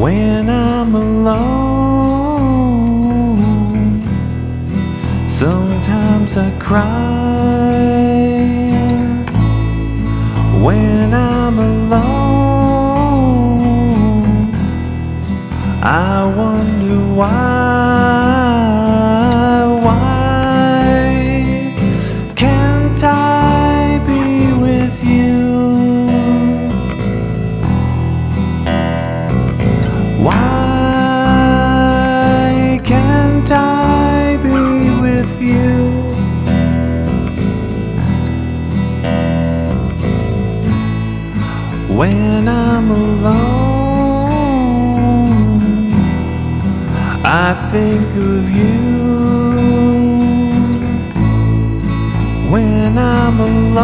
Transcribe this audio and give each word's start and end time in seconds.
when 0.00 0.48
I'm 0.48 0.94
alone. 0.94 1.40
Sometimes 5.28 6.36
I 6.38 6.50
cry 6.58 6.86
when 10.64 11.12
I'm 11.12 11.58
alone. 11.58 12.00
I 15.82 16.24
wonder 16.34 16.98
why, 17.18 17.59
When 42.00 42.48
I'm 42.48 42.90
alone, 42.90 43.60
I 47.22 47.52
think 47.70 48.08
of 48.16 48.50
you. 48.50 48.78
When 52.50 52.96
I'm 52.96 53.38
alone, 53.38 53.79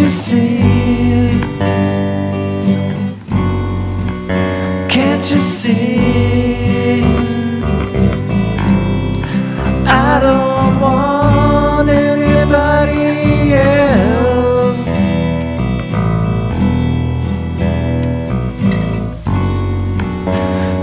you 0.00 0.10
see? 0.10 0.58
Can't 4.88 5.30
you 5.30 5.40
see? 5.40 7.02
I 9.86 10.20
don't 10.20 10.80
want 10.80 11.88
anybody 11.88 13.54
else. 13.54 14.86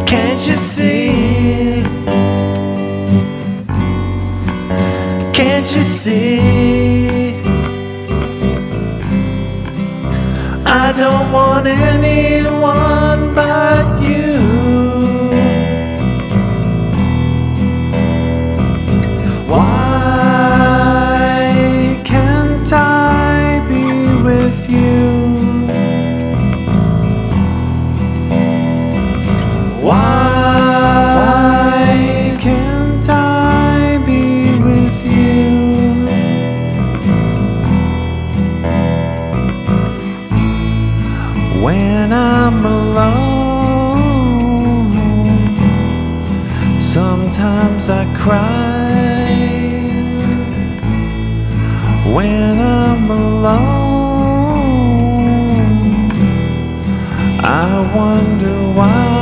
Can't 0.05 0.47
you 0.47 0.57
see? 0.57 1.83
Can't 5.33 5.75
you 5.75 5.83
see? 5.83 6.84
Don't 10.95 11.31
want 11.31 11.67
anyone 11.67 13.35
but 13.35 14.01
you. 14.01 14.39
Why 19.45 20.72
can't 22.05 22.72
I 22.72 23.59
be 23.67 24.22
with 24.23 24.69
you? 24.69 25.66
Why 29.81 30.25
When 52.16 52.62
I'm 52.62 53.12
alone, 53.12 53.52
I 57.44 57.94
wonder 57.94 58.56
why. 58.74 59.15